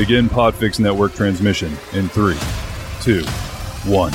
[0.00, 2.38] Begin Podfix Network transmission in three,
[3.02, 3.22] two,
[3.84, 4.12] one.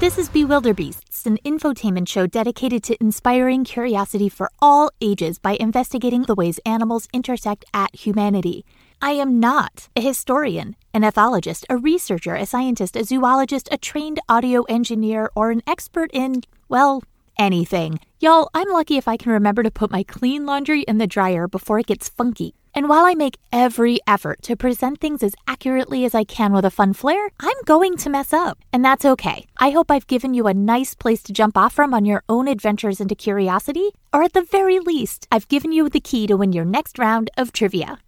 [0.00, 6.22] This is Bewilderbeasts, an infotainment show dedicated to inspiring curiosity for all ages by investigating
[6.22, 8.64] the ways animals intersect at humanity.
[9.00, 14.18] I am not a historian, an ethologist, a researcher, a scientist, a zoologist, a trained
[14.28, 17.04] audio engineer, or an expert in, well,
[17.38, 18.00] anything.
[18.18, 21.46] Y'all, I'm lucky if I can remember to put my clean laundry in the dryer
[21.46, 22.56] before it gets funky.
[22.76, 26.66] And while I make every effort to present things as accurately as I can with
[26.66, 28.58] a fun flair, I'm going to mess up.
[28.70, 29.46] And that's okay.
[29.56, 32.48] I hope I've given you a nice place to jump off from on your own
[32.48, 36.52] adventures into curiosity, or at the very least, I've given you the key to win
[36.52, 37.98] your next round of trivia.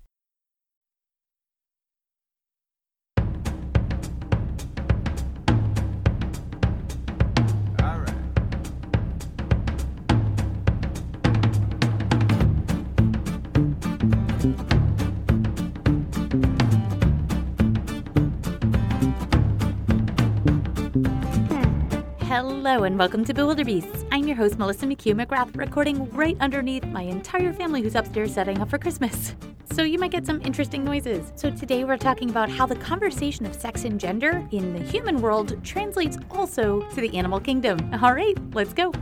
[22.38, 24.06] Hello and welcome to Bewilderbeasts.
[24.12, 28.60] I'm your host, Melissa McHugh McGrath, recording right underneath my entire family who's upstairs setting
[28.60, 29.34] up for Christmas.
[29.72, 31.32] So you might get some interesting noises.
[31.34, 35.20] So today we're talking about how the conversation of sex and gender in the human
[35.20, 37.76] world translates also to the animal kingdom.
[38.00, 38.92] All right, let's go.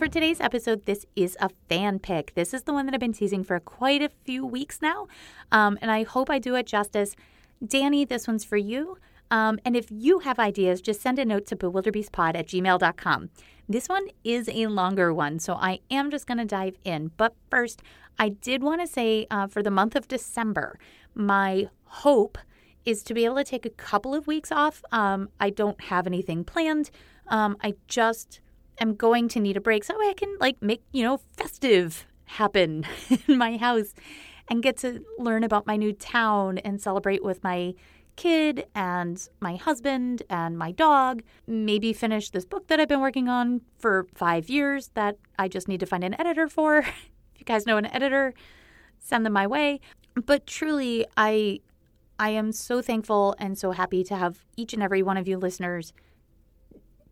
[0.00, 2.34] For today's episode, this is a fan pick.
[2.34, 5.08] This is the one that I've been teasing for quite a few weeks now,
[5.52, 7.14] um, and I hope I do it justice.
[7.62, 8.96] Danny, this one's for you.
[9.30, 13.28] Um, and if you have ideas, just send a note to bewilderbeastpod at gmail.com.
[13.68, 17.10] This one is a longer one, so I am just going to dive in.
[17.18, 17.82] But first,
[18.18, 20.78] I did want to say uh, for the month of December,
[21.14, 22.38] my hope
[22.86, 24.82] is to be able to take a couple of weeks off.
[24.92, 26.90] Um, I don't have anything planned.
[27.28, 28.40] Um, I just
[28.80, 32.86] am going to need a break so I can like make, you know, festive happen
[33.28, 33.94] in my house
[34.48, 37.74] and get to learn about my new town and celebrate with my
[38.16, 41.22] kid and my husband and my dog.
[41.46, 45.68] Maybe finish this book that I've been working on for five years that I just
[45.68, 46.78] need to find an editor for.
[46.78, 48.34] if you guys know an editor,
[48.98, 49.80] send them my way.
[50.26, 51.60] But truly, I
[52.18, 55.38] I am so thankful and so happy to have each and every one of you
[55.38, 55.94] listeners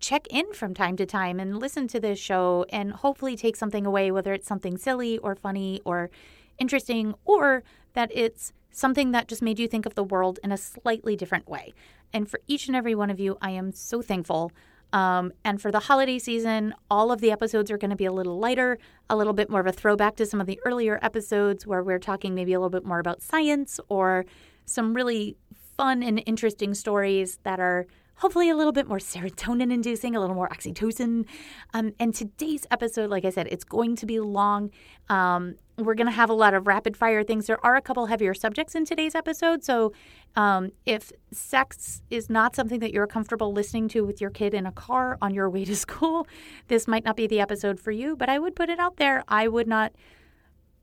[0.00, 3.86] check in from time to time and listen to this show and hopefully take something
[3.86, 6.10] away, whether it's something silly or funny or
[6.58, 7.62] interesting, or
[7.94, 11.48] that it's something that just made you think of the world in a slightly different
[11.48, 11.72] way.
[12.12, 14.52] And for each and every one of you, I am so thankful.
[14.92, 18.12] Um, and for the holiday season, all of the episodes are going to be a
[18.12, 18.78] little lighter,
[19.10, 21.98] a little bit more of a throwback to some of the earlier episodes where we're
[21.98, 24.24] talking maybe a little bit more about science or
[24.64, 25.36] some really
[25.76, 27.86] fun and interesting stories that are
[28.18, 31.26] hopefully a little bit more serotonin inducing, a little more oxytocin.
[31.72, 34.70] Um, and today's episode, like I said, it's going to be long.
[35.08, 37.46] Um, we're going to have a lot of rapid fire things.
[37.46, 39.62] There are a couple heavier subjects in today's episode.
[39.62, 39.92] So
[40.34, 44.66] um, if sex is not something that you're comfortable listening to with your kid in
[44.66, 46.26] a car on your way to school,
[46.68, 48.16] this might not be the episode for you.
[48.16, 49.22] But I would put it out there.
[49.28, 49.92] I would not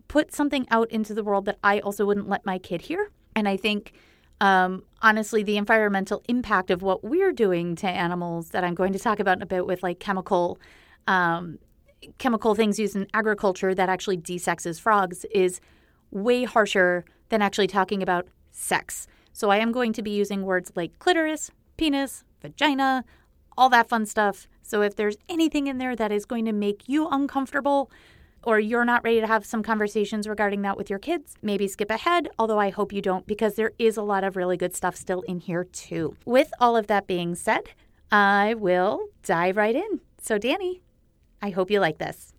[0.08, 3.12] put something out into the world that I also wouldn't let my kid hear.
[3.36, 3.92] And I think
[4.42, 9.00] um, honestly, the environmental impact of what we're doing to animals that I'm going to
[9.00, 10.60] talk about in a bit with like chemical
[11.08, 11.60] um,
[12.18, 15.60] chemical things used in agriculture that actually desexes frogs is
[16.12, 19.08] way harsher than actually talking about sex.
[19.34, 23.04] So I am going to be using words like clitoris, penis, vagina,
[23.58, 24.48] all that fun stuff.
[24.62, 27.92] So if there's anything in there that is going to make you uncomfortable,
[28.46, 31.90] or you're not ready to have some conversations regarding that with your kids, maybe skip
[31.90, 34.96] ahead, although I hope you don't because there is a lot of really good stuff
[34.96, 36.16] still in here too.
[36.26, 37.70] With all of that being said,
[38.12, 40.00] I will dive right in.
[40.22, 40.82] So, Danny,
[41.42, 42.34] I hope you like this.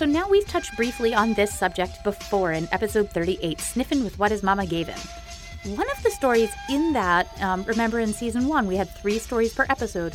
[0.00, 4.30] So now we've touched briefly on this subject before in episode 38, Sniffin' with What
[4.30, 5.29] His Mama Gave Him.
[5.64, 9.52] One of the stories in that, um, remember in season one, we had three stories
[9.52, 10.14] per episode.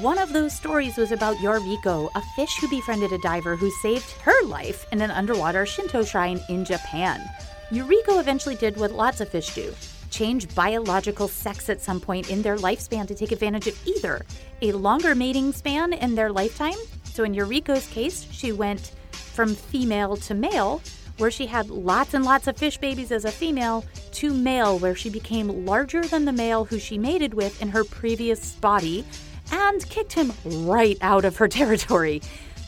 [0.00, 4.08] One of those stories was about Yoriko, a fish who befriended a diver who saved
[4.22, 7.28] her life in an underwater Shinto shrine in Japan.
[7.72, 9.74] Yoriko eventually did what lots of fish do
[10.10, 14.24] change biological sex at some point in their lifespan to take advantage of either
[14.62, 16.78] a longer mating span in their lifetime.
[17.02, 20.80] So, in Yoriko's case, she went from female to male,
[21.18, 24.94] where she had lots and lots of fish babies as a female, to male, where
[24.94, 29.04] she became larger than the male who she mated with in her previous body
[29.52, 32.20] and kicked him right out of her territory.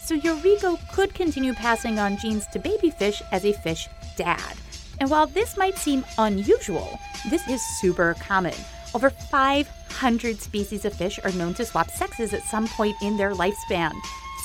[0.04, 4.54] So Yoriko could continue passing on genes to baby fish as a fish dad.
[5.00, 6.98] And while this might seem unusual,
[7.28, 8.54] this is super common.
[8.94, 13.32] Over 500 species of fish are known to swap sexes at some point in their
[13.32, 13.92] lifespan.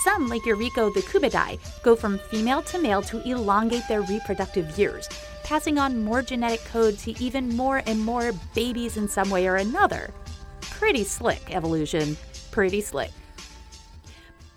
[0.03, 5.07] Some, like Yoriko the kobudai, go from female to male to elongate their reproductive years,
[5.43, 9.57] passing on more genetic code to even more and more babies in some way or
[9.57, 10.11] another.
[10.61, 12.17] Pretty slick, evolution.
[12.49, 13.11] Pretty slick.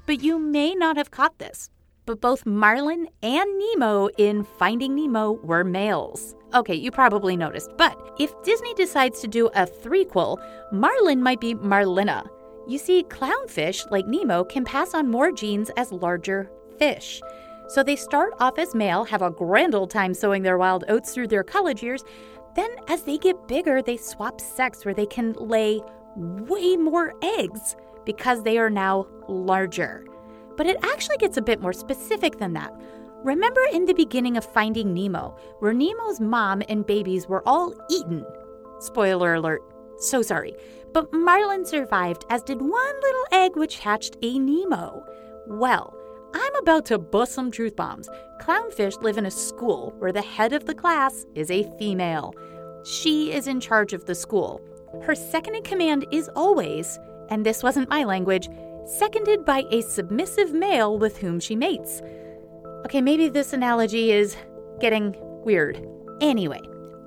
[0.07, 1.69] But you may not have caught this,
[2.07, 6.35] but both Marlin and Nemo in Finding Nemo were males.
[6.55, 10.39] Okay, you probably noticed, but if Disney decides to do a threequel,
[10.73, 12.29] Marlin might be Marlina.
[12.67, 17.21] You see, clownfish, like Nemo, can pass on more genes as larger fish.
[17.69, 21.13] So they start off as male, have a grand old time sowing their wild oats
[21.13, 22.05] through their college years.
[22.57, 25.83] Then, as they get bigger, they swap sex where they can lay
[26.17, 30.07] way more eggs because they are now larger.
[30.57, 32.73] But it actually gets a bit more specific than that.
[33.25, 38.25] Remember in the beginning of Finding Nemo, where Nemo's mom and babies were all eaten?
[38.81, 39.63] Spoiler alert,
[39.99, 40.55] so sorry.
[40.95, 42.71] But Marlin survived, as did one
[43.03, 45.05] little egg which hatched a Nemo.
[45.49, 45.93] Well,
[46.33, 48.09] I'm about to bust some truth bombs.
[48.41, 52.33] Clownfish live in a school where the head of the class is a female.
[52.85, 54.61] She is in charge of the school.
[55.03, 58.49] Her second in command is always, and this wasn't my language,
[58.87, 62.03] seconded by a submissive male with whom she mates.
[62.85, 64.37] Okay, maybe this analogy is
[64.79, 65.85] getting weird.
[66.21, 66.61] Anyway,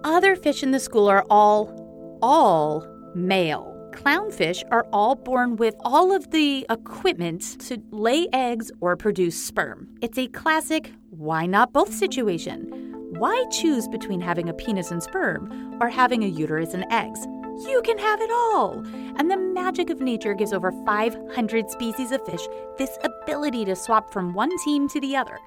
[0.04, 2.86] other fish in the school are all, all
[3.16, 3.77] male.
[3.98, 9.88] Clownfish are all born with all of the equipment to lay eggs or produce sperm.
[10.04, 12.94] It's a classic why not both situation.
[13.18, 17.26] Why choose between having a penis and sperm or having a uterus and eggs?
[17.68, 18.84] You can have it all!
[19.16, 22.48] And the magic of nature gives over 500 species of fish
[22.78, 25.40] this ability to swap from one team to the other.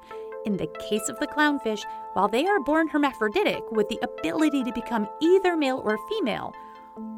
[0.45, 4.73] In the case of the clownfish, while they are born hermaphroditic with the ability to
[4.73, 6.53] become either male or female,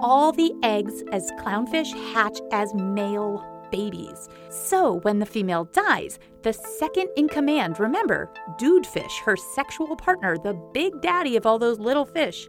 [0.01, 4.29] all the eggs as clownfish hatch as male babies.
[4.51, 10.55] So when the female dies, the second in command, remember, dudefish, her sexual partner, the
[10.75, 12.49] big daddy of all those little fish,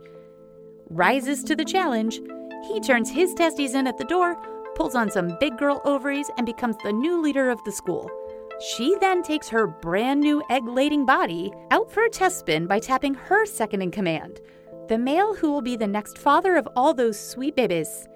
[0.90, 2.22] rises to the challenge.
[2.68, 4.36] He turns his testes in at the door,
[4.76, 8.10] pulls on some big girl ovaries, and becomes the new leader of the school.
[8.60, 12.80] She then takes her brand new egg lading body out for a test spin by
[12.80, 14.40] tapping her second in command,
[14.90, 18.08] the male who will be the next father of all those sweet babies,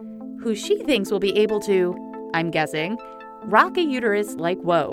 [0.42, 1.96] who she thinks will be able to,
[2.34, 2.98] I'm guessing,
[3.44, 4.92] rock a uterus like whoa.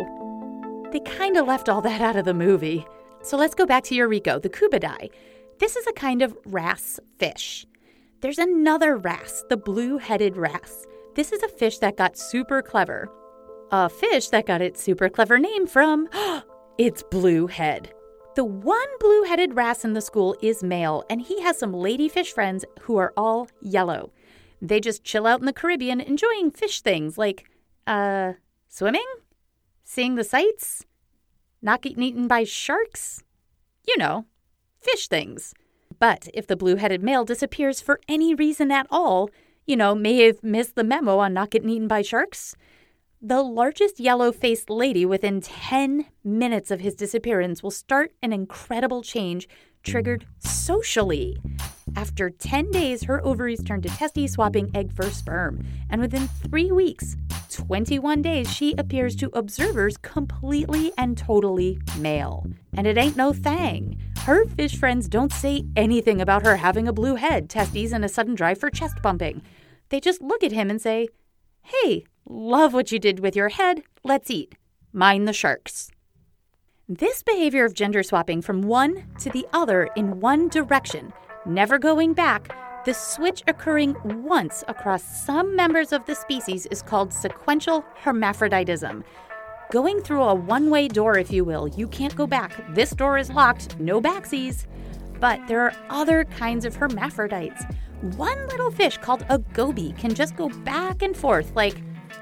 [0.93, 2.87] They kinda left all that out of the movie.
[3.23, 5.11] So let's go back to Yoriko, the kobudai.
[5.59, 7.67] This is a kind of wrasse fish.
[8.21, 10.87] There's another wrasse, the blue headed wrasse.
[11.15, 13.11] This is a fish that got super clever.
[13.73, 16.09] A fish that got its super clever name from
[16.79, 17.93] its blue head.
[18.35, 22.33] The one blue headed wrasse in the school is male, and he has some ladyfish
[22.33, 24.13] friends who are all yellow.
[24.61, 27.49] They just chill out in the Caribbean enjoying fish things like,
[27.87, 28.33] uh,
[28.69, 29.07] swimming?
[29.85, 30.85] Seeing the sights?
[31.63, 33.23] Not getting eaten by sharks?
[33.87, 34.27] You know,
[34.81, 35.55] fish things.
[36.01, 39.31] But if the blue headed male disappears for any reason at all,
[39.65, 42.57] you know, may have missed the memo on not getting eaten by sharks,
[43.25, 49.01] the largest yellow faced lady within 10 minutes of his disappearance will start an incredible
[49.01, 49.49] change
[49.83, 51.39] triggered socially.
[51.97, 55.65] After 10 days, her ovaries turn to testes, swapping egg for sperm.
[55.89, 57.17] And within three weeks,
[57.49, 62.45] 21 days, she appears to observers completely and totally male.
[62.77, 63.99] And it ain't no thing.
[64.19, 68.09] Her fish friends don't say anything about her having a blue head, testes, and a
[68.11, 69.41] sudden drive for chest bumping.
[69.89, 71.09] They just look at him and say,
[71.67, 73.83] Hey, love what you did with your head.
[74.03, 74.55] Let's eat.
[74.93, 75.91] Mind the sharks.
[76.87, 81.15] This behavior of gender swapping from one to the other in one direction,
[81.47, 82.55] never going back,
[82.85, 89.03] the switch occurring once across some members of the species is called sequential hermaphroditism.
[89.73, 92.75] Going through a one way door, if you will, you can't go back.
[92.75, 94.67] This door is locked, no backsies.
[95.19, 97.65] But there are other kinds of hermaphrodites.
[98.05, 101.79] One little fish called a goby can just go back and forth like,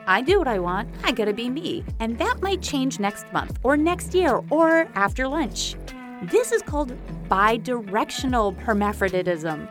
[0.07, 1.85] I do what I want, I gotta be me.
[1.99, 5.75] And that might change next month, or next year, or after lunch.
[6.23, 6.97] This is called
[7.29, 9.69] bidirectional hermaphroditism.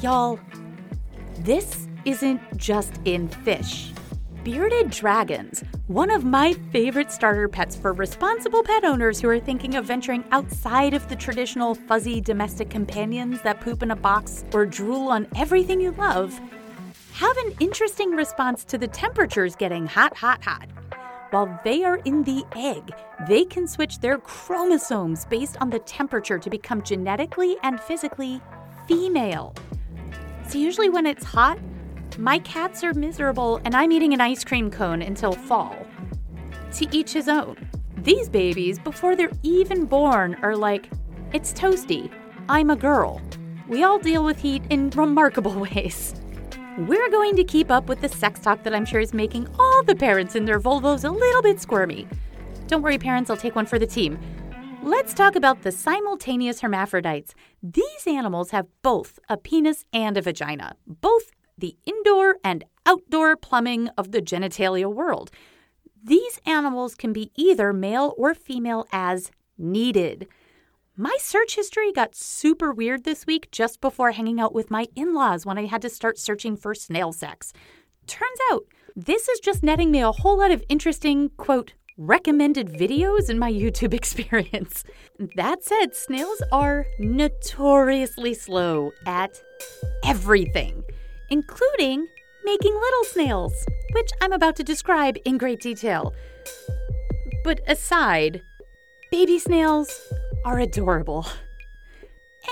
[0.00, 0.38] Y'all,
[1.40, 3.90] this isn't just in fish.
[4.46, 9.74] Bearded dragons, one of my favorite starter pets for responsible pet owners who are thinking
[9.74, 14.64] of venturing outside of the traditional fuzzy domestic companions that poop in a box or
[14.64, 16.40] drool on everything you love,
[17.14, 20.68] have an interesting response to the temperatures getting hot, hot, hot.
[21.32, 22.92] while they are in the egg,
[23.26, 28.40] they can switch their chromosomes based on the temperature to become genetically and physically
[28.86, 29.56] female.
[30.46, 31.58] So, usually when it's hot,
[32.18, 35.76] my cats are miserable and I'm eating an ice cream cone until fall.
[36.72, 37.56] To each his own.
[37.98, 40.88] These babies, before they're even born, are like,
[41.32, 42.10] it's toasty.
[42.48, 43.20] I'm a girl.
[43.68, 46.14] We all deal with heat in remarkable ways.
[46.78, 49.82] We're going to keep up with the sex talk that I'm sure is making all
[49.84, 52.06] the parents in their Volvos a little bit squirmy.
[52.66, 54.18] Don't worry, parents, I'll take one for the team.
[54.82, 57.34] Let's talk about the simultaneous hermaphrodites.
[57.62, 63.88] These animals have both a penis and a vagina, both the indoor and outdoor plumbing
[63.96, 65.30] of the genitalia world.
[66.02, 70.28] These animals can be either male or female as needed.
[70.96, 75.14] My search history got super weird this week just before hanging out with my in
[75.14, 77.52] laws when I had to start searching for snail sex.
[78.06, 83.28] Turns out, this is just netting me a whole lot of interesting, quote, recommended videos
[83.28, 84.84] in my YouTube experience.
[85.36, 89.38] That said, snails are notoriously slow at
[90.04, 90.82] everything,
[91.28, 92.08] including
[92.44, 96.14] making little snails, which I'm about to describe in great detail.
[97.44, 98.42] But aside,
[99.10, 100.00] baby snails
[100.44, 101.26] are adorable.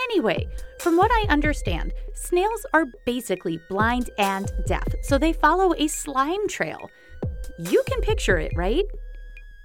[0.04, 0.48] Anyway,
[0.80, 6.48] from what I understand, snails are basically blind and deaf, so they follow a slime
[6.48, 6.90] trail.
[7.58, 8.84] You can picture it, right?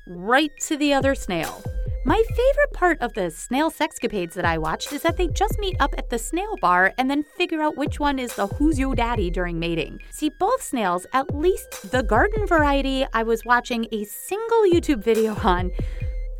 [0.07, 1.63] Right to the other snail.
[2.05, 5.75] My favorite part of the snail sexcapades that I watched is that they just meet
[5.81, 8.95] up at the snail bar and then figure out which one is the who's your
[8.95, 9.99] daddy during mating.
[10.09, 15.35] See, both snails, at least the garden variety I was watching a single YouTube video
[15.43, 15.71] on,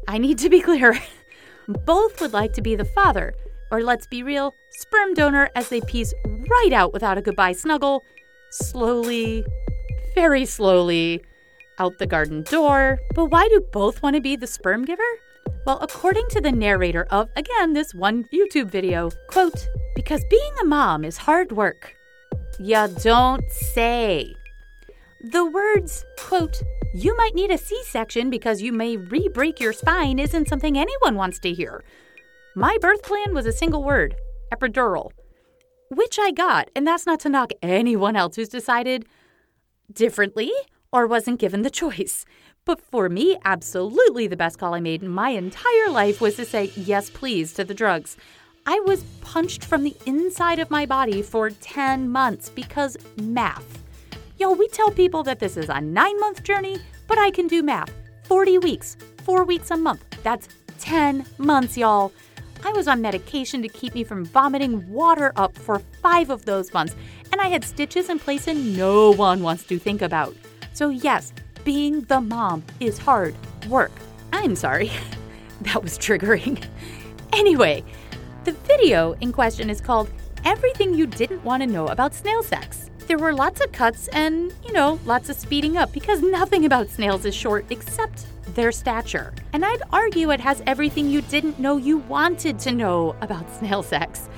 [0.07, 0.97] I need to be clear,
[1.67, 3.33] both would like to be the father,
[3.69, 8.01] or let's be real, sperm donor as they piece right out without a goodbye snuggle,
[8.49, 9.43] slowly,
[10.15, 11.21] very slowly,
[11.79, 12.99] out the garden door.
[13.13, 15.03] But why do both want to be the sperm giver?
[15.69, 20.65] Well, according to the narrator of, again, this one YouTube video, quote, because being a
[20.65, 21.93] mom is hard work.
[22.57, 24.33] Ya don't say.
[25.21, 26.59] The words, quote,
[26.95, 30.75] you might need a C section because you may re break your spine isn't something
[30.75, 31.83] anyone wants to hear.
[32.55, 34.15] My birth plan was a single word
[34.51, 35.11] epidural,
[35.91, 39.05] which I got, and that's not to knock anyone else who's decided
[39.93, 40.51] differently
[40.91, 42.25] or wasn't given the choice.
[42.69, 46.45] But for me, absolutely the best call I made in my entire life was to
[46.45, 48.15] say yes, please to the drugs.
[48.67, 53.81] I was punched from the inside of my body for 10 months because math.
[54.37, 57.63] Yo, we tell people that this is a nine month journey, but I can do
[57.63, 57.91] math.
[58.25, 60.05] 40 weeks, four weeks a month.
[60.21, 60.47] That's
[60.77, 62.11] 10 months, y'all.
[62.63, 66.71] I was on medication to keep me from vomiting water up for five of those
[66.71, 66.95] months,
[67.31, 70.35] and I had stitches in place and no one wants to think about.
[70.73, 71.33] So, yes,
[71.69, 73.35] being the mom is hard
[73.67, 73.91] work.
[74.33, 74.89] I'm sorry.
[75.61, 76.65] that was triggering.
[77.33, 77.83] Anyway,
[78.43, 80.09] the video in question is called
[80.43, 84.53] Everything You Didn't Want to Know About Snail Sex there were lots of cuts and,
[84.63, 89.33] you know, lots of speeding up because nothing about snails is short except their stature.
[89.53, 93.81] And I'd argue it has everything you didn't know you wanted to know about snail
[93.81, 94.29] sex.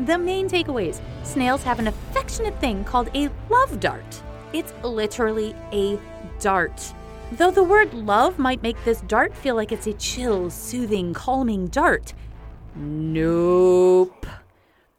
[0.00, 4.22] The main takeaways snails have an affectionate thing called a love dart.
[4.52, 5.98] It's literally a
[6.40, 6.92] dart.
[7.32, 11.68] Though the word love might make this dart feel like it's a chill, soothing, calming
[11.68, 12.12] dart.
[12.74, 14.26] Nope.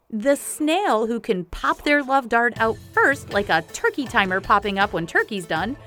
[0.09, 4.79] The snail who can pop their love dart out first, like a turkey timer popping
[4.79, 5.77] up when turkey's done,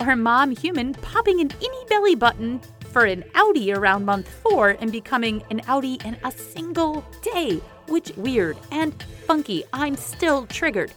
[0.00, 2.60] or mom human popping an innie belly button
[2.92, 7.60] for an outie around month four and becoming an outie in a single day.
[7.88, 9.64] Which weird and funky.
[9.72, 10.92] I'm still triggered.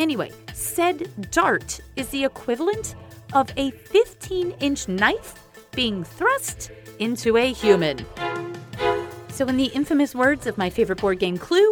[0.00, 2.94] Anyway, said dart is the equivalent
[3.34, 5.34] of a 15 inch knife
[5.72, 7.98] being thrust into a human.
[9.28, 11.70] So, in the infamous words of my favorite board game Clue,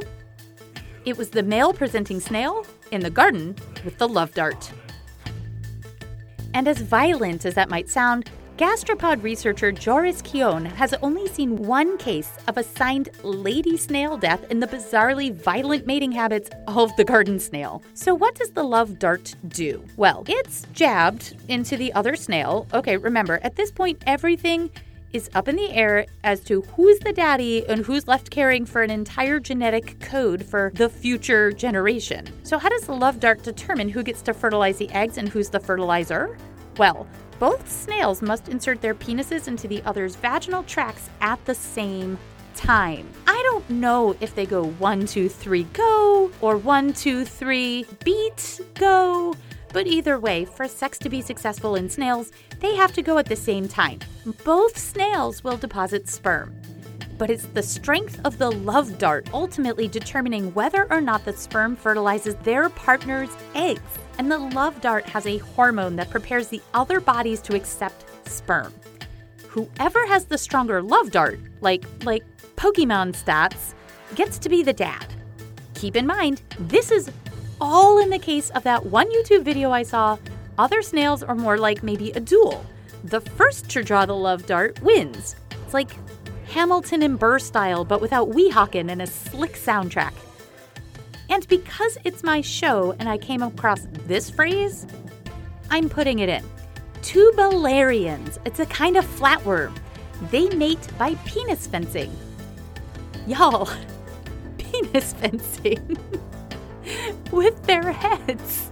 [1.06, 4.70] it was the male presenting snail in the garden with the love dart.
[6.52, 11.96] And as violent as that might sound, gastropod researcher Joris Koene has only seen one
[11.96, 17.04] case of a signed lady snail death in the bizarrely violent mating habits of the
[17.04, 17.84] garden snail.
[17.94, 19.84] So, what does the love dart do?
[19.96, 22.66] Well, it's jabbed into the other snail.
[22.74, 24.70] Okay, remember, at this point, everything
[25.12, 28.82] is up in the air as to who's the daddy and who's left caring for
[28.82, 32.26] an entire genetic code for the future generation.
[32.42, 35.48] So, how does the love dart determine who gets to fertilize the eggs and who's
[35.48, 36.36] the fertilizer?
[36.76, 37.06] Well,
[37.38, 42.18] both snails must insert their penises into the other's vaginal tracts at the same
[42.54, 43.08] time.
[43.26, 48.60] I don't know if they go one, two, three, go, or one, two, three, beat,
[48.74, 49.34] go
[49.72, 53.26] But either way, for sex to be successful in snails, they have to go at
[53.26, 54.00] the same time.
[54.44, 56.54] Both snails will deposit sperm.
[57.18, 61.76] But it's the strength of the love dart ultimately determining whether or not the sperm
[61.76, 63.98] fertilizes their partner's eggs.
[64.18, 68.74] And the love dart has a hormone that prepares the other bodies to accept sperm.
[69.46, 72.24] Whoever has the stronger love dart, like like
[72.56, 73.74] Pokemon stats,
[74.14, 75.06] gets to be the dad.
[75.74, 77.10] Keep in mind, this is
[77.60, 80.18] all in the case of that one YouTube video I saw.
[80.58, 82.66] Other snails are more like maybe a duel.
[83.04, 85.36] The first to draw the love dart wins.
[85.64, 85.90] It's like
[86.48, 90.12] Hamilton and Burr style, but without Weehawken and a slick soundtrack.
[91.28, 94.86] And because it's my show and I came across this phrase,
[95.70, 96.44] I'm putting it in.
[97.02, 98.38] Turbellarians.
[98.44, 99.76] It's a kind of flatworm.
[100.30, 102.14] They mate by penis fencing.
[103.26, 103.68] Y'all,
[104.58, 105.98] penis fencing
[107.30, 108.70] with their heads.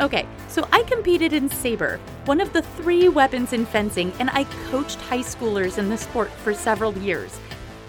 [0.00, 4.44] Okay, so I competed in Saber, one of the three weapons in fencing, and I
[4.70, 7.38] coached high schoolers in the sport for several years.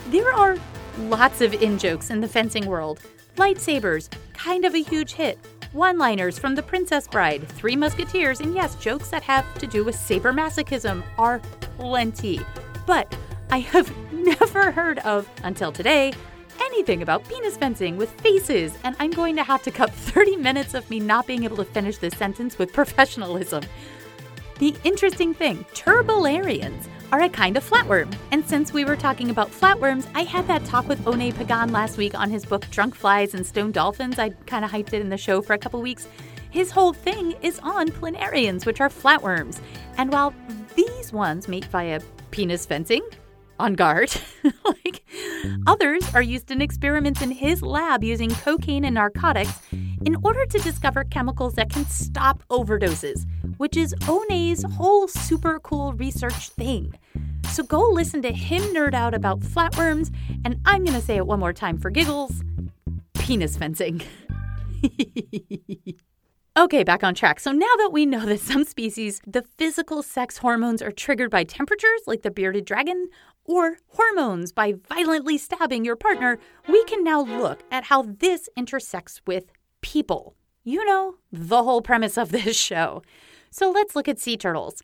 [0.08, 0.58] There are
[1.02, 3.00] lots of in jokes in the fencing world.
[3.40, 5.40] Lightsabers, kind of a huge hit.
[5.72, 9.86] One liners from The Princess Bride, Three Musketeers, and yes, jokes that have to do
[9.86, 11.40] with saber masochism are
[11.78, 12.42] plenty.
[12.86, 13.16] But
[13.50, 16.12] I have never heard of, until today,
[16.60, 20.74] anything about penis fencing with faces, and I'm going to have to cut 30 minutes
[20.74, 23.64] of me not being able to finish this sentence with professionalism.
[24.58, 28.14] The interesting thing turbellarians are a kind of flatworm.
[28.32, 31.98] And since we were talking about flatworms, I had that talk with Oné Pagán last
[31.98, 34.20] week on his book Drunk Flies and Stoned Dolphins.
[34.20, 36.08] I kind of hyped it in the show for a couple weeks.
[36.52, 39.60] His whole thing is on planarians, which are flatworms.
[39.98, 40.34] And while
[40.76, 42.02] these ones mate via
[42.32, 43.02] penis fencing,
[43.60, 44.10] on guard.
[44.66, 45.06] like
[45.68, 49.60] others are used in experiments in his lab using cocaine and narcotics
[50.06, 53.26] in order to discover chemicals that can stop overdoses,
[53.60, 56.94] which is Oné's whole super cool research thing.
[57.52, 60.14] So go listen to him nerd out about flatworms,
[60.46, 62.42] and I'm going to say it one more time for giggles
[63.14, 64.02] penis fencing.
[66.58, 67.40] Okay, back on track.
[67.40, 71.46] So now that we know that some species, the physical sex hormones are triggered by
[71.46, 73.08] temperatures, like the bearded dragon,
[73.46, 79.22] or hormones by violently stabbing your partner, we can now look at how this intersects
[79.26, 80.36] with people.
[80.66, 83.04] You know, the whole premise of this show.
[83.52, 84.84] So let's look at sea turtles.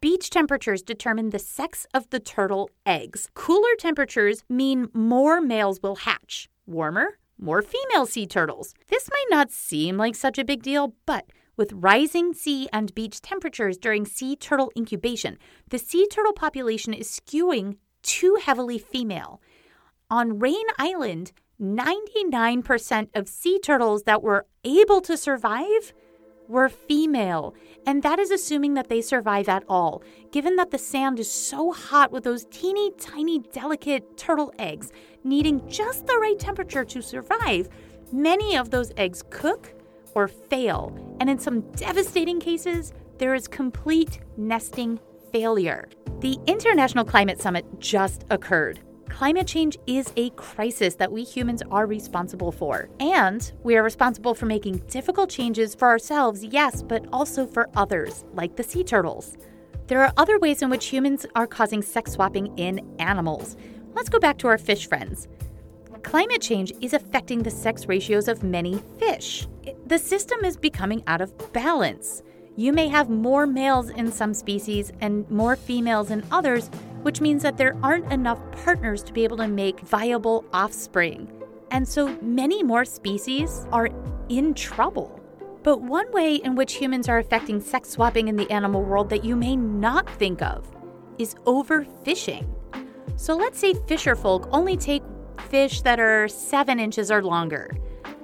[0.00, 3.28] Beach temperatures determine the sex of the turtle eggs.
[3.34, 6.48] Cooler temperatures mean more males will hatch.
[6.66, 8.74] Warmer, more female sea turtles.
[8.88, 13.20] This might not seem like such a big deal, but with rising sea and beach
[13.20, 19.40] temperatures during sea turtle incubation, the sea turtle population is skewing too heavily female.
[20.10, 25.92] On Raine Island, 99% of sea turtles that were able to survive
[26.50, 27.54] were female.
[27.86, 31.72] And that is assuming that they survive at all, given that the sand is so
[31.72, 34.92] hot with those teeny tiny delicate turtle eggs
[35.24, 37.68] needing just the right temperature to survive.
[38.12, 39.72] Many of those eggs cook
[40.14, 44.98] or fail, and in some devastating cases, there is complete nesting
[45.30, 45.88] failure.
[46.18, 48.80] The International Climate Summit just occurred.
[49.10, 52.88] Climate change is a crisis that we humans are responsible for.
[53.00, 58.24] And we are responsible for making difficult changes for ourselves, yes, but also for others,
[58.32, 59.36] like the sea turtles.
[59.88, 63.56] There are other ways in which humans are causing sex swapping in animals.
[63.92, 65.28] Let's go back to our fish friends.
[66.02, 69.46] Climate change is affecting the sex ratios of many fish.
[69.86, 72.22] The system is becoming out of balance.
[72.60, 76.68] You may have more males in some species and more females in others,
[77.00, 81.32] which means that there aren't enough partners to be able to make viable offspring.
[81.70, 83.88] And so many more species are
[84.28, 85.18] in trouble.
[85.62, 89.24] But one way in which humans are affecting sex swapping in the animal world that
[89.24, 90.70] you may not think of
[91.16, 92.46] is overfishing.
[93.16, 95.02] So let's say fisher folk only take
[95.48, 97.74] fish that are seven inches or longer.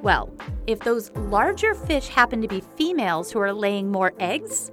[0.07, 0.33] Well,
[0.69, 4.71] if those larger fish happen to be females who are laying more eggs,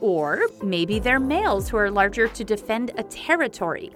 [0.00, 3.92] or maybe they're males who are larger to defend a territory.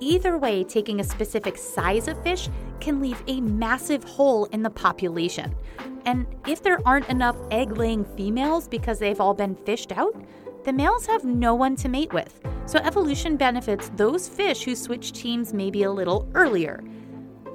[0.00, 2.48] Either way, taking a specific size of fish
[2.80, 5.54] can leave a massive hole in the population.
[6.04, 10.20] And if there aren't enough egg laying females because they've all been fished out,
[10.64, 12.40] the males have no one to mate with.
[12.66, 16.82] So evolution benefits those fish who switch teams maybe a little earlier.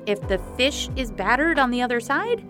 [0.07, 2.41] If the fish is battered on the other side,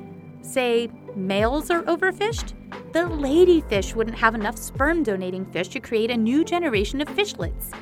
[0.41, 2.53] say males are overfished,
[2.93, 7.73] the ladyfish wouldn't have enough sperm donating fish to create a new generation of fishlets.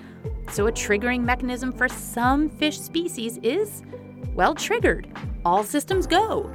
[0.49, 3.83] So, a triggering mechanism for some fish species is,
[4.33, 5.09] well, triggered.
[5.43, 6.49] All systems go.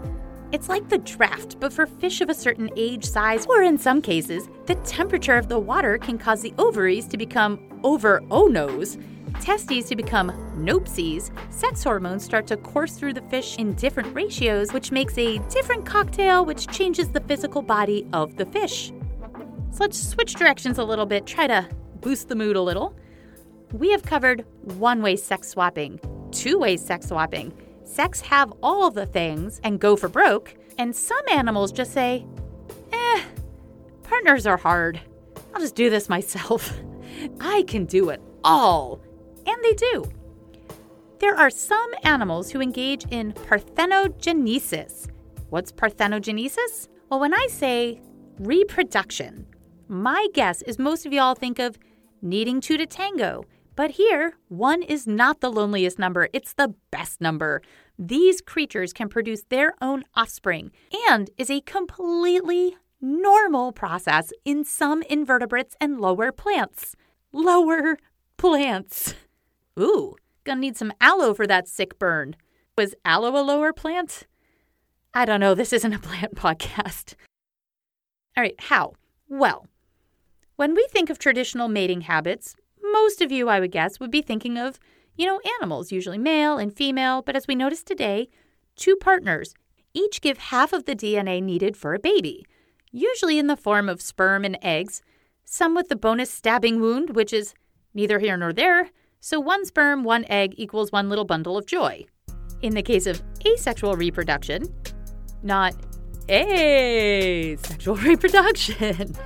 [0.50, 4.00] It's like the draft, but for fish of a certain age, size, or in some
[4.00, 8.98] cases, the temperature of the water can cause the ovaries to become over onos,
[9.40, 14.72] testes to become nopesies, sex hormones start to course through the fish in different ratios,
[14.72, 18.92] which makes a different cocktail, which changes the physical body of the fish.
[19.72, 21.68] So let's switch directions a little bit, try to
[22.00, 22.94] boost the mood a little.
[23.72, 26.00] We have covered one way sex swapping,
[26.32, 27.52] two way sex swapping.
[27.84, 32.26] Sex have all the things and go for broke, and some animals just say,
[32.92, 33.22] eh,
[34.02, 35.00] partners are hard.
[35.54, 36.72] I'll just do this myself.
[37.40, 39.00] I can do it all.
[39.50, 40.04] And they do.
[41.18, 45.08] There are some animals who engage in parthenogenesis.
[45.48, 46.86] What's parthenogenesis?
[47.08, 48.00] Well, when I say
[48.38, 49.46] reproduction,
[49.88, 51.78] my guess is most of y'all think of
[52.22, 53.44] needing two to tango.
[53.74, 57.60] But here, one is not the loneliest number, it's the best number.
[57.98, 60.70] These creatures can produce their own offspring
[61.08, 66.94] and is a completely normal process in some invertebrates and lower plants.
[67.32, 67.98] Lower
[68.36, 69.14] plants.
[69.80, 72.36] Ooh, gonna need some aloe for that sick burn.
[72.76, 74.26] Was aloe a lower plant?
[75.14, 77.14] I don't know, this isn't a plant podcast.
[78.36, 78.94] All right, how?
[79.28, 79.66] Well,
[80.56, 84.22] when we think of traditional mating habits, most of you, I would guess, would be
[84.22, 84.78] thinking of,
[85.16, 88.28] you know, animals, usually male and female, but as we noticed today,
[88.76, 89.54] two partners
[89.92, 92.46] each give half of the DNA needed for a baby,
[92.92, 95.02] usually in the form of sperm and eggs,
[95.44, 97.54] some with the bonus stabbing wound, which is
[97.92, 98.90] neither here nor there,
[99.20, 102.04] so one sperm, one egg equals one little bundle of joy.
[102.62, 104.64] In the case of asexual reproduction,
[105.42, 105.74] not
[106.28, 109.16] asexual reproduction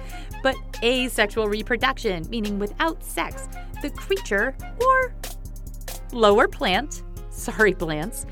[0.44, 3.48] but asexual reproduction, meaning without sex,
[3.80, 5.14] the creature or
[6.12, 8.26] lower plant, sorry, plants,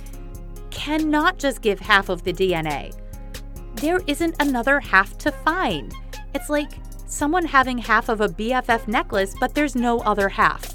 [0.70, 2.94] cannot just give half of the DNA.
[3.76, 5.94] There isn't another half to find.
[6.34, 6.72] It's like
[7.06, 10.71] someone having half of a BFF necklace, but there's no other half.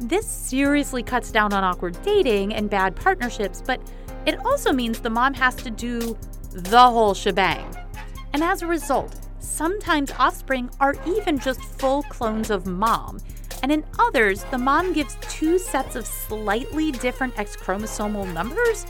[0.00, 3.80] This seriously cuts down on awkward dating and bad partnerships, but
[4.26, 6.16] it also means the mom has to do
[6.52, 7.76] the whole shebang.
[8.32, 13.20] And as a result, Sometimes offspring are even just full clones of mom,
[13.62, 18.86] and in others, the mom gives two sets of slightly different X chromosomal numbers,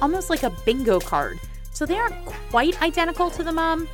[0.00, 1.38] almost like a bingo card.
[1.72, 3.86] So they aren't quite identical to the mom.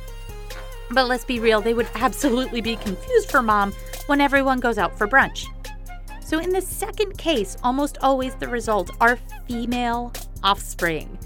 [0.89, 3.73] But let's be real, they would absolutely be confused for mom
[4.07, 5.45] when everyone goes out for brunch.
[6.25, 10.11] So in the second case, almost always the result are female
[10.43, 11.19] offspring.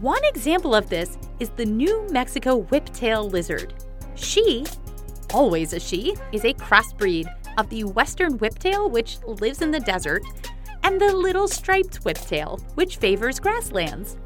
[0.00, 3.74] One example of this is the New Mexico whiptail lizard.
[4.14, 4.64] She,
[5.34, 7.26] always a she, is a crossbreed
[7.58, 10.22] of the western whiptail, which lives in the desert,
[10.84, 14.16] and the little striped whiptail, which favors grasslands.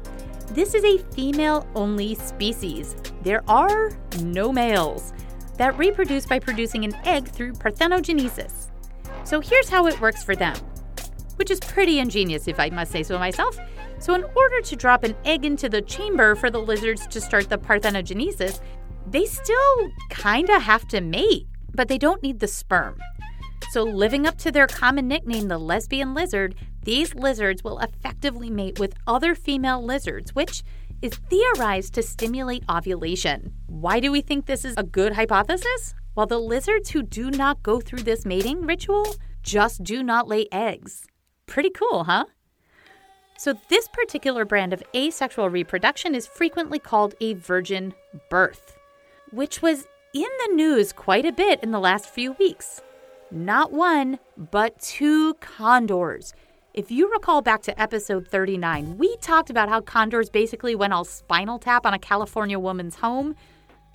[0.51, 2.95] This is a female only species.
[3.23, 5.11] There are no males
[5.57, 8.64] that reproduce by producing an egg through parthenogenesis.
[9.25, 10.55] So here's how it works for them,
[11.37, 13.57] which is pretty ingenious if I must say so myself.
[13.97, 17.49] So, in order to drop an egg into the chamber for the lizards to start
[17.49, 18.59] the parthenogenesis,
[19.07, 22.99] they still kinda have to mate, but they don't need the sperm.
[23.71, 28.79] So, living up to their common nickname, the lesbian lizard, these lizards will effectively mate
[28.79, 30.61] with other female lizards, which
[31.01, 33.53] is theorized to stimulate ovulation.
[33.65, 35.95] Why do we think this is a good hypothesis?
[36.15, 40.47] Well, the lizards who do not go through this mating ritual just do not lay
[40.51, 41.05] eggs.
[41.45, 42.25] Pretty cool, huh?
[43.37, 47.93] So, this particular brand of asexual reproduction is frequently called a virgin
[48.29, 48.77] birth,
[49.31, 52.81] which was in the news quite a bit in the last few weeks.
[53.29, 56.33] Not one, but two condors.
[56.73, 61.03] If you recall back to episode 39, we talked about how condors basically went all
[61.03, 63.35] spinal tap on a California woman's home.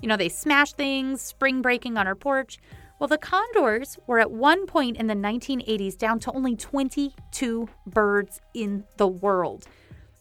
[0.01, 2.59] You know, they smashed things, spring breaking on her porch.
[2.99, 8.41] Well, the condors were at one point in the 1980s down to only 22 birds
[8.55, 9.67] in the world.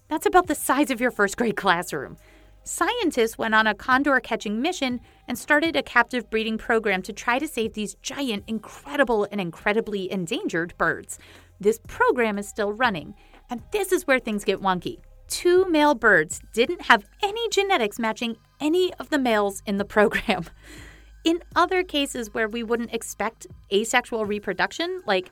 [0.08, 2.18] That's about the size of your first grade classroom.
[2.64, 7.40] Scientists went on a condor catching mission and started a captive breeding program to try
[7.40, 11.20] to save these giant, incredible, and incredibly endangered birds.
[11.60, 13.16] This program is still running,
[13.50, 15.00] and this is where things get wonky.
[15.30, 20.46] Two male birds didn't have any genetics matching any of the males in the program.
[21.24, 25.32] In other cases where we wouldn't expect asexual reproduction, like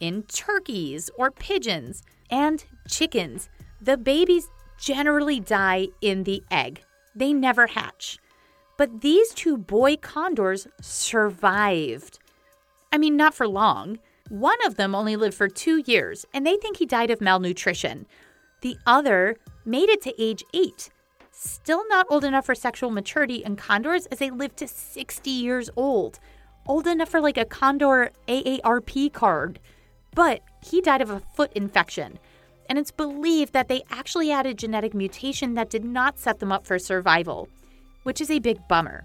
[0.00, 3.48] in turkeys or pigeons and chickens,
[3.80, 6.82] the babies generally die in the egg.
[7.16, 8.18] They never hatch.
[8.78, 12.18] But these two boy condors survived.
[12.92, 13.98] I mean, not for long.
[14.28, 18.06] One of them only lived for two years, and they think he died of malnutrition.
[18.64, 20.88] The other made it to age eight.
[21.32, 25.68] Still not old enough for sexual maturity in condors as they live to 60 years
[25.76, 26.18] old.
[26.66, 29.60] Old enough for like a condor AARP card.
[30.14, 32.18] But he died of a foot infection.
[32.70, 36.50] And it's believed that they actually had a genetic mutation that did not set them
[36.50, 37.50] up for survival,
[38.04, 39.04] which is a big bummer.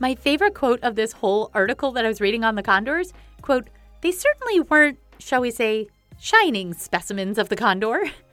[0.00, 3.68] My favorite quote of this whole article that I was reading on the condors, quote,
[4.02, 5.88] they certainly weren't, shall we say,
[6.20, 8.04] shining specimens of the condor.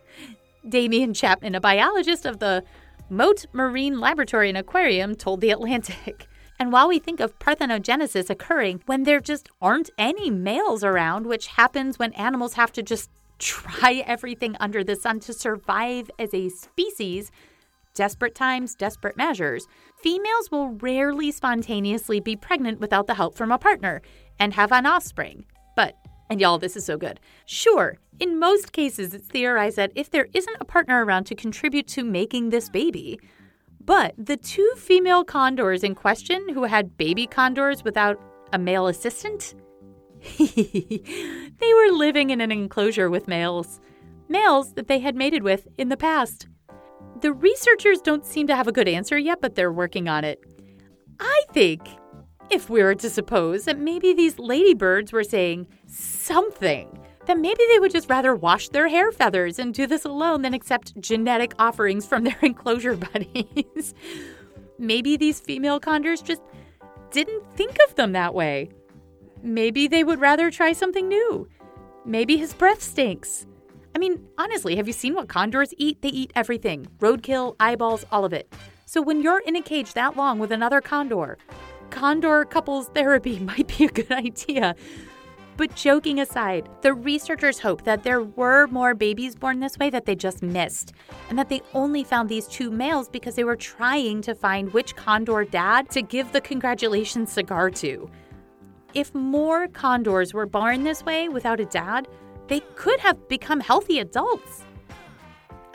[0.67, 2.63] Demian Chapman, a biologist of the
[3.09, 6.27] Mote Marine Laboratory and Aquarium, told The Atlantic.
[6.59, 11.47] And while we think of parthenogenesis occurring when there just aren't any males around, which
[11.47, 16.49] happens when animals have to just try everything under the sun to survive as a
[16.49, 17.31] species,
[17.95, 23.57] desperate times, desperate measures, females will rarely spontaneously be pregnant without the help from a
[23.57, 24.01] partner
[24.39, 25.45] and have an offspring.
[26.29, 27.19] And y'all, this is so good.
[27.45, 31.87] Sure, in most cases, it's theorized that if there isn't a partner around to contribute
[31.89, 33.19] to making this baby,
[33.85, 38.19] but the two female condors in question who had baby condors without
[38.53, 39.55] a male assistant,
[40.37, 43.81] they were living in an enclosure with males,
[44.29, 46.47] males that they had mated with in the past.
[47.21, 50.39] The researchers don't seem to have a good answer yet, but they're working on it.
[51.19, 51.81] I think
[52.49, 57.79] if we were to suppose that maybe these ladybirds were saying something, that maybe they
[57.79, 62.05] would just rather wash their hair feathers and do this alone than accept genetic offerings
[62.05, 63.93] from their enclosure buddies.
[64.77, 66.41] maybe these female condors just
[67.11, 68.69] didn't think of them that way.
[69.41, 71.47] Maybe they would rather try something new.
[72.05, 73.45] Maybe his breath stinks.
[73.95, 76.01] I mean, honestly, have you seen what condors eat?
[76.01, 78.51] They eat everything roadkill, eyeballs, all of it.
[78.85, 81.37] So when you're in a cage that long with another condor,
[81.89, 84.75] condor couples therapy might be a good idea.
[85.55, 90.05] But joking aside, the researchers hope that there were more babies born this way that
[90.05, 90.93] they just missed,
[91.29, 94.95] and that they only found these two males because they were trying to find which
[94.95, 98.09] condor dad to give the congratulations cigar to.
[98.95, 102.07] If more condors were born this way without a dad,
[102.47, 104.65] they could have become healthy adults.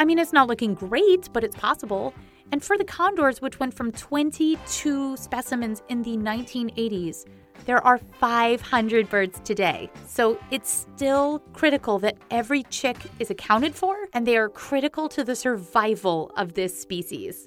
[0.01, 2.14] I mean, it's not looking great, but it's possible.
[2.51, 7.27] And for the condors, which went from 22 specimens in the 1980s,
[7.68, 9.90] there are 500 birds today.
[10.07, 15.22] So it's still critical that every chick is accounted for, and they are critical to
[15.22, 17.46] the survival of this species.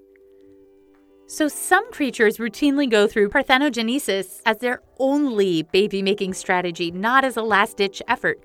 [1.26, 7.36] So, some creatures routinely go through parthenogenesis as their only baby making strategy, not as
[7.36, 8.44] a last ditch effort.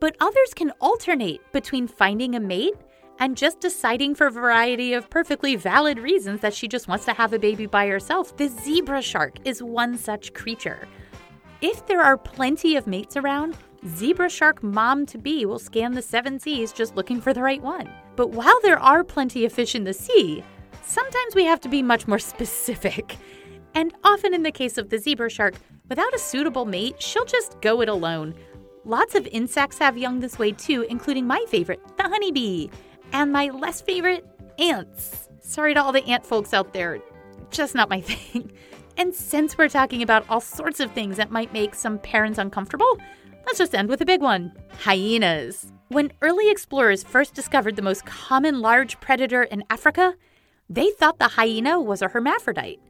[0.00, 2.74] But others can alternate between finding a mate
[3.18, 7.14] and just deciding for a variety of perfectly valid reasons that she just wants to
[7.14, 8.36] have a baby by herself.
[8.36, 10.86] The zebra shark is one such creature.
[11.62, 16.02] If there are plenty of mates around, zebra shark mom to be will scan the
[16.02, 17.90] seven seas just looking for the right one.
[18.14, 20.44] But while there are plenty of fish in the sea,
[20.84, 23.16] sometimes we have to be much more specific.
[23.74, 25.54] And often in the case of the zebra shark,
[25.88, 28.34] without a suitable mate, she'll just go it alone.
[28.84, 32.68] Lots of insects have young this way too, including my favorite, the honeybee
[33.12, 34.26] and my less favorite,
[34.58, 35.28] ants.
[35.40, 37.00] Sorry to all the ant folks out there,
[37.50, 38.52] just not my thing.
[38.98, 42.98] And since we're talking about all sorts of things that might make some parents uncomfortable,
[43.44, 45.70] let's just end with a big one hyenas.
[45.88, 50.14] When early explorers first discovered the most common large predator in Africa,
[50.70, 52.80] they thought the hyena was a hermaphrodite,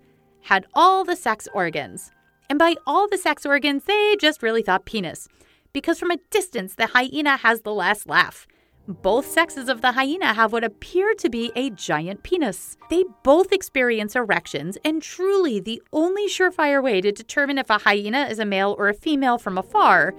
[0.43, 2.13] had all the sex organs.
[2.49, 5.29] And by all the sex organs, they just really thought penis.
[5.73, 8.47] Because from a distance, the hyena has the last laugh.
[8.89, 12.77] Both sexes of the hyena have what appear to be a giant penis.
[12.89, 18.27] They both experience erections, and truly the only surefire way to determine if a hyena
[18.27, 20.15] is a male or a female from afar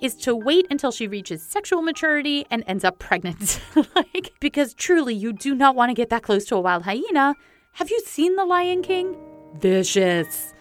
[0.00, 3.60] is to wait until she reaches sexual maturity and ends up pregnant.
[3.94, 7.34] like, because truly, you do not want to get that close to a wild hyena.
[7.72, 9.14] Have you seen The Lion King?
[9.58, 10.54] Vicious.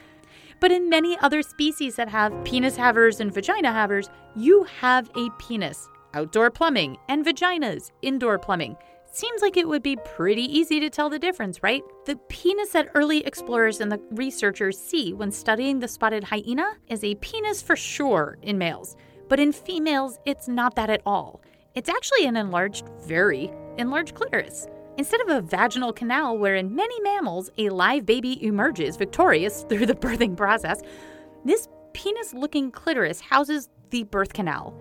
[0.60, 5.30] But in many other species that have penis havers and vagina havers, you have a
[5.40, 8.78] penis outdoor plumbing, and vaginas, indoor plumbing.
[9.12, 11.82] Seems like it would be pretty easy to tell the difference, right?
[12.06, 17.04] The penis that early explorers and the researchers see when studying the spotted hyena is
[17.04, 18.96] a penis for sure in males,
[19.28, 21.42] but in females, it's not that at all.
[21.74, 24.68] It's actually an enlarged, very enlarged clitoris.
[24.98, 29.86] Instead of a vaginal canal where in many mammals a live baby emerges victorious through
[29.86, 30.82] the birthing process,
[31.46, 34.80] this penis looking clitoris houses the birth canal.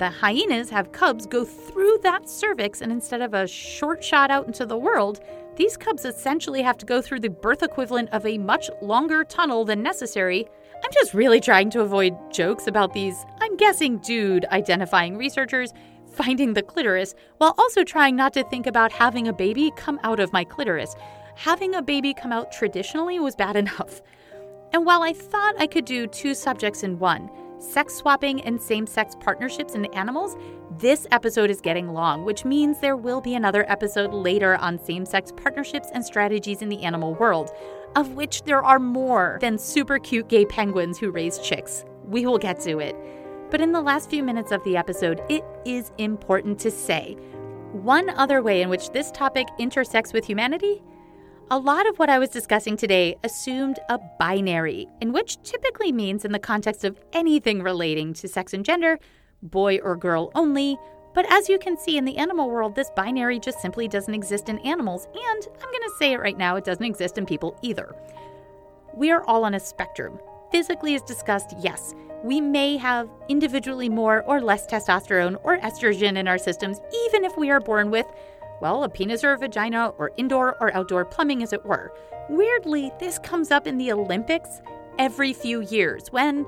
[0.00, 4.46] The hyenas have cubs go through that cervix, and instead of a short shot out
[4.46, 5.20] into the world,
[5.56, 9.66] these cubs essentially have to go through the birth equivalent of a much longer tunnel
[9.66, 10.48] than necessary.
[10.82, 15.74] I'm just really trying to avoid jokes about these, I'm guessing, dude identifying researchers
[16.10, 20.18] finding the clitoris while also trying not to think about having a baby come out
[20.18, 20.96] of my clitoris.
[21.34, 24.00] Having a baby come out traditionally was bad enough.
[24.72, 27.28] And while I thought I could do two subjects in one,
[27.60, 30.36] sex swapping and same sex partnerships in animals,
[30.78, 35.04] this episode is getting long, which means there will be another episode later on same
[35.04, 37.50] sex partnerships and strategies in the animal world,
[37.96, 41.84] of which there are more than super cute gay penguins who raise chicks.
[42.04, 42.96] We will get to it.
[43.50, 47.16] But in the last few minutes of the episode, it is important to say
[47.72, 50.82] one other way in which this topic intersects with humanity.
[51.52, 56.24] A lot of what I was discussing today assumed a binary, in which typically means,
[56.24, 59.00] in the context of anything relating to sex and gender,
[59.42, 60.78] boy or girl only.
[61.12, 64.48] But as you can see in the animal world, this binary just simply doesn't exist
[64.48, 67.58] in animals, and I'm going to say it right now, it doesn't exist in people
[67.62, 67.96] either.
[68.94, 70.20] We are all on a spectrum.
[70.52, 76.28] Physically, as discussed, yes, we may have individually more or less testosterone or estrogen in
[76.28, 78.06] our systems, even if we are born with,
[78.60, 81.92] well, a penis or a vagina or indoor or outdoor plumbing, as it were.
[82.28, 84.60] Weirdly, this comes up in the Olympics
[84.98, 86.46] every few years when,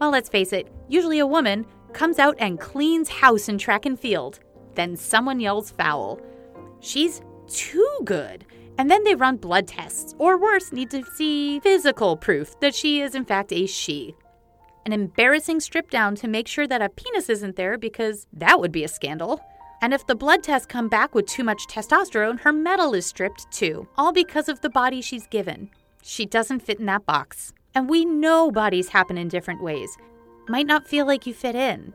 [0.00, 3.98] well, let's face it, usually a woman comes out and cleans house in track and
[3.98, 4.40] field.
[4.74, 6.20] Then someone yells foul.
[6.80, 8.46] She's too good.
[8.78, 13.02] And then they run blood tests, or worse, need to see physical proof that she
[13.02, 14.14] is in fact a she
[14.84, 18.72] an embarrassing strip down to make sure that a penis isn't there because that would
[18.72, 19.40] be a scandal.
[19.82, 23.50] And if the blood tests come back with too much testosterone, her medal is stripped
[23.50, 25.70] too, all because of the body she's given.
[26.02, 27.52] She doesn't fit in that box.
[27.74, 29.98] And we know bodies happen in different ways.
[30.48, 31.92] Might not feel like you fit in,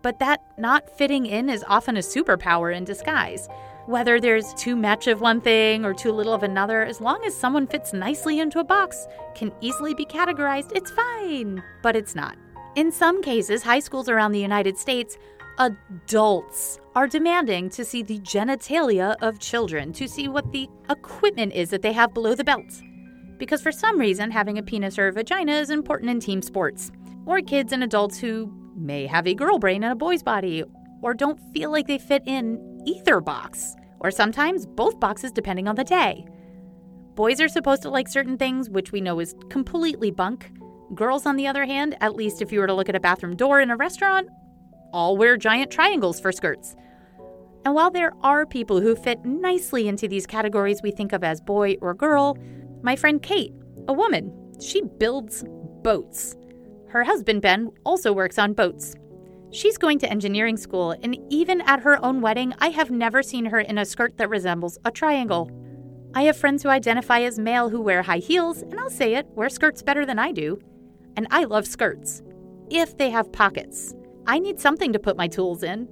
[0.00, 3.48] but that not fitting in is often a superpower in disguise.
[3.84, 7.36] Whether there's too much of one thing or too little of another, as long as
[7.36, 11.62] someone fits nicely into a box, can easily be categorized, it's fine.
[11.82, 12.36] But it's not.
[12.76, 15.18] In some cases, high schools around the United States,
[15.58, 21.68] adults are demanding to see the genitalia of children, to see what the equipment is
[21.68, 22.80] that they have below the belt.
[23.36, 26.90] Because for some reason, having a penis or a vagina is important in team sports.
[27.26, 30.64] Or kids and adults who may have a girl brain and a boy's body,
[31.02, 35.74] or don't feel like they fit in either box, or sometimes both boxes depending on
[35.74, 36.24] the day.
[37.14, 40.50] Boys are supposed to like certain things, which we know is completely bunk.
[40.94, 43.36] Girls, on the other hand, at least if you were to look at a bathroom
[43.36, 44.30] door in a restaurant,
[44.94, 46.74] all wear giant triangles for skirts.
[47.66, 51.40] And while there are people who fit nicely into these categories we think of as
[51.40, 52.38] boy or girl,
[52.82, 53.52] my friend Kate,
[53.88, 55.42] a woman, she builds
[55.82, 56.36] boats.
[56.90, 58.94] Her husband Ben also works on boats.
[59.50, 63.46] She's going to engineering school, and even at her own wedding, I have never seen
[63.46, 65.50] her in a skirt that resembles a triangle.
[66.14, 69.26] I have friends who identify as male who wear high heels, and I'll say it,
[69.34, 70.60] wear skirts better than I do.
[71.16, 72.22] And I love skirts,
[72.70, 73.92] if they have pockets.
[74.24, 75.88] I need something to put my tools in.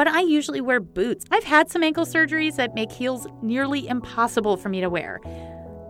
[0.00, 1.26] But I usually wear boots.
[1.30, 5.20] I've had some ankle surgeries that make heels nearly impossible for me to wear,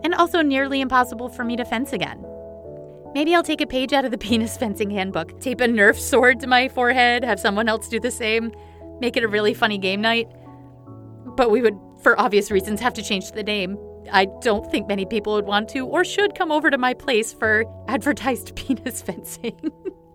[0.03, 2.21] and also nearly impossible for me to fence again.
[3.13, 6.41] Maybe I'll take a page out of the penis fencing handbook, tape a Nerf sword
[6.41, 8.51] to my forehead, have someone else do the same,
[8.99, 10.27] make it a really funny game night.
[11.37, 13.77] But we would, for obvious reasons, have to change the name.
[14.11, 17.31] I don't think many people would want to or should come over to my place
[17.31, 19.71] for advertised penis fencing.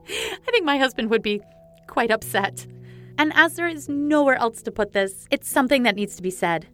[0.07, 1.41] I think my husband would be
[1.87, 2.67] quite upset.
[3.19, 6.31] And as there is nowhere else to put this, it's something that needs to be
[6.31, 6.67] said.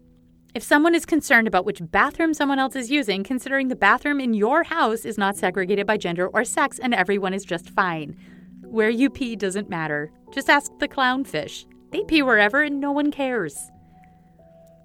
[0.55, 4.35] If someone is concerned about which bathroom someone else is using, considering the bathroom in
[4.35, 8.16] your house is not segregated by gender or sex and everyone is just fine.
[8.62, 10.11] Where you pee doesn't matter.
[10.33, 11.64] Just ask the clownfish.
[11.90, 13.70] They pee wherever and no one cares.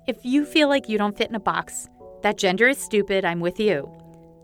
[0.07, 1.89] If you feel like you don't fit in a box,
[2.21, 3.91] that gender is stupid, I'm with you.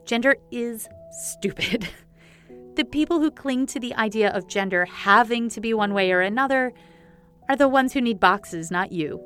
[0.06, 1.88] Gender is stupid.
[2.76, 6.20] the people who cling to the idea of gender having to be one way or
[6.20, 6.74] another
[7.50, 9.22] are the ones who need boxes, not you.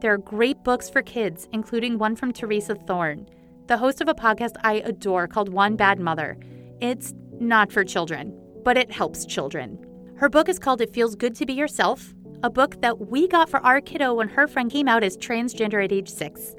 [0.00, 3.28] There are great books for kids, including one from Theresa Thorn,
[3.66, 6.36] the host of a podcast I adore called One Bad Mother.
[6.80, 9.78] It's not for children, but it helps children.
[10.16, 13.48] Her book is called It Feels Good to Be Yourself, a book that we got
[13.48, 16.54] for our kiddo when her friend came out as transgender at age six.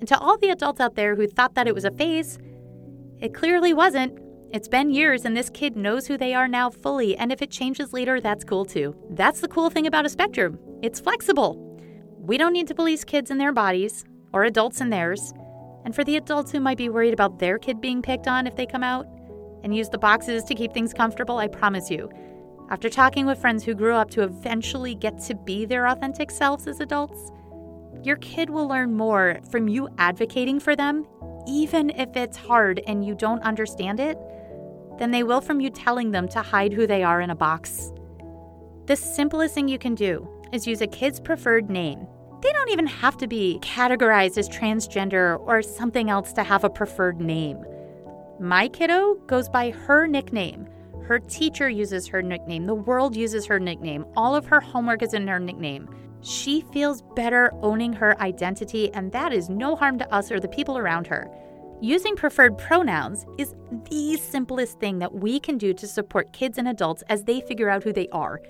[0.00, 2.38] And to all the adults out there who thought that it was a phase,
[3.20, 4.18] it clearly wasn't.
[4.52, 7.50] It's been years, and this kid knows who they are now fully, and if it
[7.50, 8.94] changes later, that's cool too.
[9.10, 11.62] That's the cool thing about a spectrum it's flexible.
[12.18, 15.32] We don't need to police kids in their bodies or adults in theirs.
[15.84, 18.56] And for the adults who might be worried about their kid being picked on if
[18.56, 19.06] they come out
[19.64, 22.10] and use the boxes to keep things comfortable, I promise you,
[22.70, 26.66] after talking with friends who grew up to eventually get to be their authentic selves
[26.66, 27.32] as adults,
[28.02, 31.06] your kid will learn more from you advocating for them,
[31.48, 34.18] even if it's hard and you don't understand it,
[34.98, 37.92] than they will from you telling them to hide who they are in a box.
[38.86, 42.06] The simplest thing you can do is use a kid's preferred name.
[42.42, 46.70] They don't even have to be categorized as transgender or something else to have a
[46.70, 47.64] preferred name.
[48.38, 50.68] My kiddo goes by her nickname.
[51.04, 52.66] Her teacher uses her nickname.
[52.66, 54.04] The world uses her nickname.
[54.16, 55.88] All of her homework is in her nickname.
[56.20, 60.48] She feels better owning her identity, and that is no harm to us or the
[60.48, 61.30] people around her.
[61.82, 63.54] Using preferred pronouns is
[63.90, 67.68] the simplest thing that we can do to support kids and adults as they figure
[67.68, 68.40] out who they are.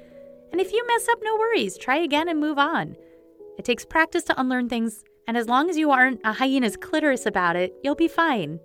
[0.52, 1.76] And if you mess up, no worries.
[1.76, 2.96] Try again and move on.
[3.58, 7.26] It takes practice to unlearn things, and as long as you aren't a hyena's clitoris
[7.26, 8.60] about it, you'll be fine.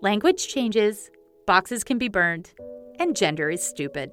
[0.00, 1.10] Language changes,
[1.46, 2.52] boxes can be burned,
[3.00, 4.12] and gender is stupid.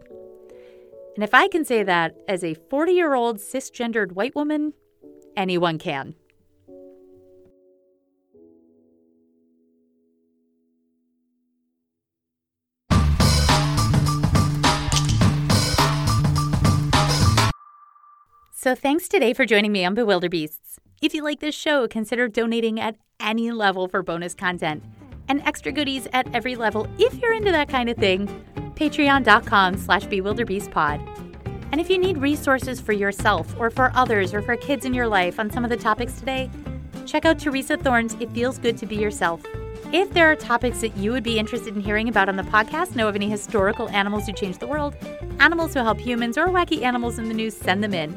[1.16, 4.74] And if I can say that as a 40 year old cisgendered white woman,
[5.36, 6.16] anyone can.
[18.70, 20.78] So, thanks today for joining me on Bewilderbeasts.
[21.02, 24.84] If you like this show, consider donating at any level for bonus content
[25.28, 28.28] and extra goodies at every level if you're into that kind of thing.
[28.76, 31.02] Patreon.com slash bewilderbeastpod.
[31.72, 35.08] And if you need resources for yourself or for others or for kids in your
[35.08, 36.52] life on some of the topics today,
[37.08, 39.42] check out Theresa Thorn's It Feels Good to Be Yourself.
[39.92, 42.96] If there are topics that you would be interested in hearing about on the podcast,
[42.96, 44.96] know of any historical animals who changed the world,
[45.40, 48.16] animals who help humans, or wacky animals in the news, send them in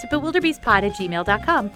[0.00, 1.70] to bewilderbeastpod at gmail.com.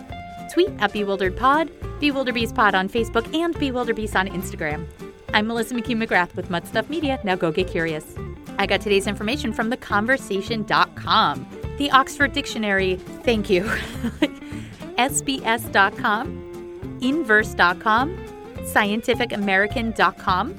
[0.51, 1.69] Tweet at bewilderedpod,
[2.01, 4.89] bewilderbeastpod on Facebook, and bewilderbeast on Instagram.
[5.35, 7.21] I'm Melissa McCune McGrath with Mud Stuff Media.
[7.23, 8.15] Now go get curious.
[8.59, 11.47] I got today's information from theconversation.com,
[11.79, 13.63] the Oxford Dictionary, thank you,
[14.99, 18.17] SBS.com, Inverse.com,
[18.57, 20.57] scientificamerican.com,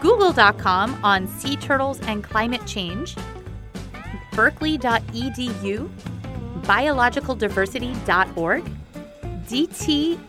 [0.00, 3.14] google.com on sea turtles and climate change,
[4.32, 5.88] berkeley.edu,
[6.64, 8.64] biologicaldiversity.org,
[9.46, 10.22] dtnpf.com,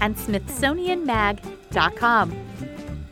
[0.00, 2.34] and smithsonianmag.com.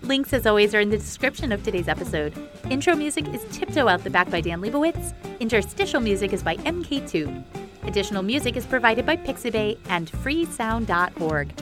[0.03, 2.35] Links, as always, are in the description of today's episode.
[2.71, 5.15] Intro music is Tiptoe Out the Back by Dan Lebowitz.
[5.41, 7.45] Interstitial music is by MK2.
[7.85, 11.53] Additional music is provided by Pixabay and freesound.org.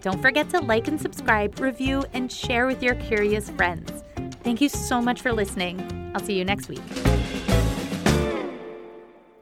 [0.00, 4.02] Don't forget to like and subscribe, review, and share with your curious friends.
[4.42, 6.12] Thank you so much for listening.
[6.14, 7.19] I'll see you next week.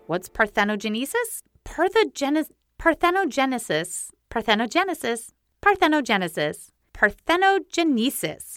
[0.09, 1.43] What's parthenogenesis?
[1.67, 2.49] Parthenogenesis.
[2.81, 4.11] Parthenogenesis.
[4.31, 5.33] Parthenogenesis.
[5.61, 6.71] Parthenogenesis.
[6.95, 8.57] Parthenogenesis.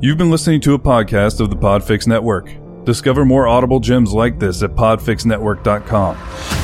[0.00, 2.52] You've been listening to a podcast of the Podfix Network.
[2.84, 6.16] Discover more audible gems like this at podfixnetwork.com.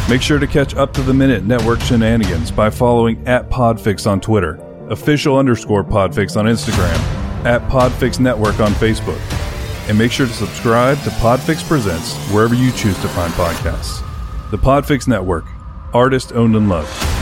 [0.09, 4.21] Make sure to catch up to the minute network shenanigans by following at Podfix on
[4.21, 4.55] Twitter,
[4.89, 6.97] official underscore Podfix on Instagram,
[7.45, 9.50] at Podfix Network on Facebook.
[9.91, 14.05] And make sure to subscribe to Podfix Presents wherever you choose to find podcasts.
[14.53, 15.47] The Podfix Network,
[15.93, 17.20] artist owned and loved.